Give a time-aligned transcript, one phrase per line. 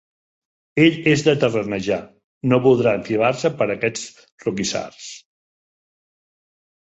[0.83, 1.97] Ell és de terrenejar:
[2.53, 4.07] no voldrà enfilar-se per aquests
[4.47, 5.11] roquissars.